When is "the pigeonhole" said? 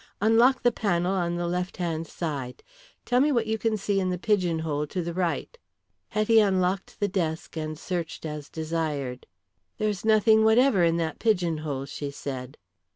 4.09-4.87